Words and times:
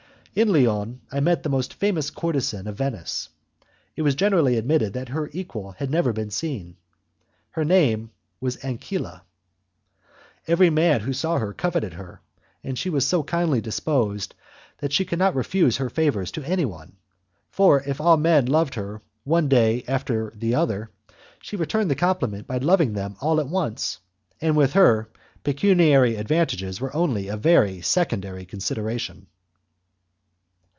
In 0.33 0.53
Lyons 0.53 1.01
I 1.11 1.19
met 1.19 1.43
the 1.43 1.49
most 1.49 1.73
famous 1.73 2.09
courtezan 2.09 2.65
of 2.65 2.77
Venice. 2.77 3.27
It 3.97 4.03
was 4.03 4.15
generally 4.15 4.55
admitted 4.55 4.93
that 4.93 5.09
her 5.09 5.29
equal 5.33 5.71
had 5.73 5.91
never 5.91 6.13
been 6.13 6.29
seen. 6.31 6.77
Her 7.49 7.65
name 7.65 8.11
was 8.39 8.55
Ancilla. 8.63 9.23
Every 10.47 10.69
man 10.69 11.01
who 11.01 11.11
saw 11.11 11.37
her 11.37 11.51
coveted 11.51 11.95
her, 11.95 12.21
and 12.63 12.79
she 12.79 12.89
was 12.89 13.05
so 13.05 13.23
kindly 13.23 13.59
disposed 13.59 14.33
that 14.77 14.93
she 14.93 15.03
could 15.03 15.19
not 15.19 15.35
refuse 15.35 15.75
her 15.75 15.89
favours 15.89 16.31
to 16.31 16.45
anyone; 16.45 16.95
for 17.49 17.83
if 17.85 17.99
all 17.99 18.15
men 18.15 18.45
loved 18.45 18.75
her 18.75 19.01
one 19.25 19.53
after 19.53 20.31
the 20.33 20.55
other, 20.55 20.89
she 21.41 21.57
returned 21.57 21.91
the 21.91 21.95
compliment 21.95 22.47
by 22.47 22.57
loving 22.59 22.93
them 22.93 23.17
all 23.19 23.41
at 23.41 23.49
once, 23.49 23.99
and 24.39 24.55
with 24.55 24.71
her 24.71 25.09
pecuniary 25.43 26.15
advantages 26.15 26.79
were 26.79 26.95
only 26.95 27.27
a 27.27 27.35
very 27.35 27.81
secondary 27.81 28.45
consideration. 28.45 29.27